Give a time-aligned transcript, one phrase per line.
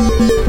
[0.00, 0.39] you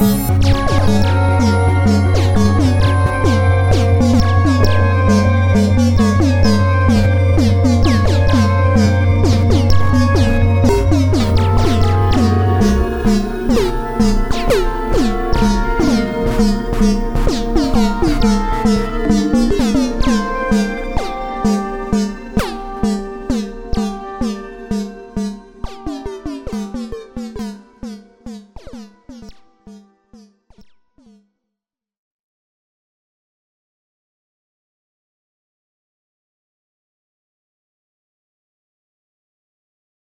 [0.00, 0.39] you